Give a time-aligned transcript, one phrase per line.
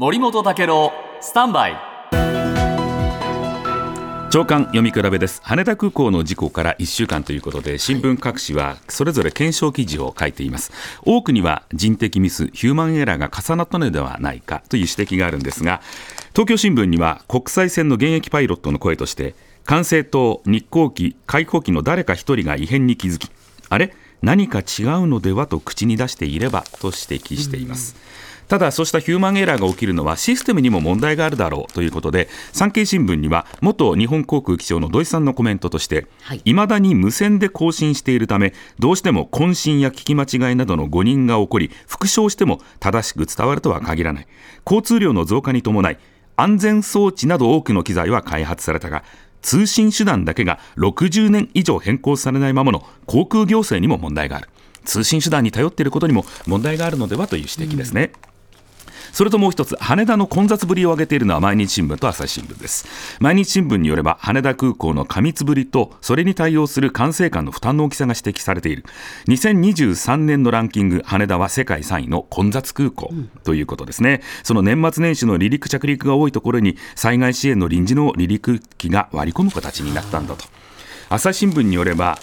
[0.00, 1.76] 森本武郎スタンバイ。
[4.30, 5.42] 長官読み比べです。
[5.44, 10.72] 羽田空港の事故から1週間ということで新聞各紙はそれぞれ検証記事を書いています。
[11.02, 15.82] 多くには人的ミスヒューマンエラーが重なったのではないかという指摘があるんですが
[16.32, 19.34] 東京新聞には国際線の現役パイロットの声として
[19.66, 23.30] 管制塔日航機開放機の誰か一人が異変に気づき
[23.68, 23.94] あれ？
[24.22, 27.96] 何か違うのではと口に出していればと指摘しています、
[28.50, 36.08] ただ、そうしたヒューマンエラーが起きるのはシステムにも問題があるだろうということで、産経新聞には元日本航空機長の土井さんのコメントとして、
[36.44, 44.26] いまだに無線で更新しているため、どうしても渾身や聞き間違いなどの誤認が起こり、復唱しても正しく伝わるとは限らない。
[44.66, 45.96] 交通量の増加に伴い、
[46.34, 49.04] 安全装置など多くの機材は開発されたが、
[49.42, 54.48] 通信手段だけが60年以上変更されないままの航空行政にも問題がある。
[54.84, 58.10] 通信手段に頼っていることにも問題があるのではという指摘ですね。
[58.24, 58.29] うん
[59.12, 62.86] それともう一つ羽田の混雑ぶりを挙げているのは毎日新聞と朝日新聞です。
[63.20, 68.84] 毎日新聞によれば羽田空港の過密ぶりとそれに対応する管制官の負担の大きさが指摘されている。
[69.28, 73.12] 2023年のランキング羽田は世界3位の混雑空港
[73.44, 80.44] ということですね、その年末年始の離陸着陸が多いところに災害支援の臨時の離陸機が割り込む形になったんだと。
[81.08, 82.18] 朝日新聞によれば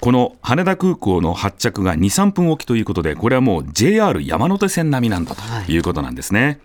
[0.00, 6.44] この羽田空港の発着が2、3分おきということで、これはもう JR 山手線並みなんだということなんですね。
[6.44, 6.58] はい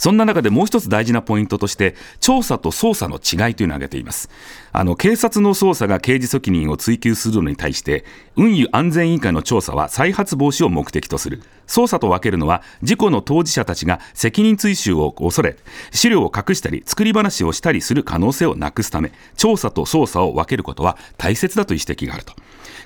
[0.00, 4.30] そんな中でもう一つ大事なポイントとして、調査と捜査の違いというのを挙げています。
[4.72, 11.42] あの、警察の捜査が刑事責任を追及するのに対して、運輸安全委員会の調査は再発防止を目的とする。
[11.66, 15.56] 捜査と分けるのは、事故の当事者たちが責任追及を恐れ、
[15.90, 22.32] 資料を隠したり、作り話をしたりする可能性をなくすため、調査と捜査を分けることは大切だという指摘があると。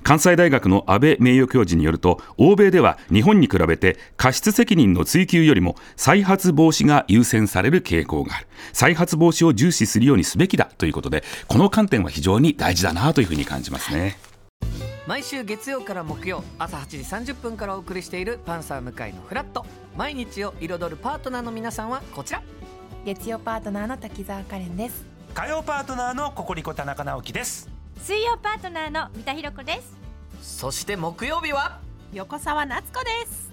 [0.05, 8.47] 関西大学の安倍名誉教授によると欧米では日本に比べて過失責任の追及よりも再発防止が優先される傾向がある。
[8.73, 14.17] 再発防止を重視するようにすべきだということでこの観点は非常に大事だなというふうに感じますね。
[15.07, 22.43] 毎週月曜から木曜朝8時30分からお送りしている「パンサー向井のフラット」毎日を彩るパートナーの皆さんはこちら。
[23.05, 25.05] 月曜パートナーの滝沢カレンです。
[25.35, 27.69] 火曜パートナーのココリコ田中直樹です。
[28.03, 29.97] 水曜パートナーの三田寛子です。
[30.41, 31.81] そして木曜日は？
[32.15, 33.53] 横澤夏子です